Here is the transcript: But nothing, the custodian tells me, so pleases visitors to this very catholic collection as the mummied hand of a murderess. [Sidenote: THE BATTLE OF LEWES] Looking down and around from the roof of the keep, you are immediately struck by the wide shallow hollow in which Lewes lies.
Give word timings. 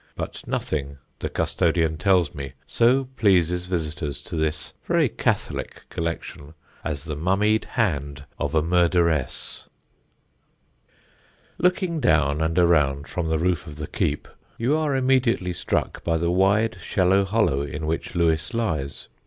But 0.15 0.47
nothing, 0.47 0.97
the 1.19 1.29
custodian 1.29 1.99
tells 1.99 2.33
me, 2.33 2.53
so 2.65 3.03
pleases 3.17 3.65
visitors 3.65 4.23
to 4.23 4.35
this 4.35 4.73
very 4.87 5.07
catholic 5.07 5.83
collection 5.91 6.55
as 6.83 7.03
the 7.03 7.15
mummied 7.15 7.65
hand 7.65 8.25
of 8.39 8.55
a 8.55 8.63
murderess. 8.63 9.65
[Sidenote: 10.33 10.33
THE 10.57 10.87
BATTLE 10.87 10.87
OF 10.87 11.63
LEWES] 11.63 11.63
Looking 11.69 11.99
down 11.99 12.41
and 12.41 12.57
around 12.57 13.07
from 13.07 13.29
the 13.29 13.37
roof 13.37 13.67
of 13.67 13.75
the 13.75 13.85
keep, 13.85 14.27
you 14.57 14.75
are 14.75 14.95
immediately 14.95 15.53
struck 15.53 16.03
by 16.03 16.17
the 16.17 16.31
wide 16.31 16.77
shallow 16.81 17.23
hollow 17.23 17.61
in 17.61 17.85
which 17.85 18.15
Lewes 18.15 18.55
lies. 18.55 19.07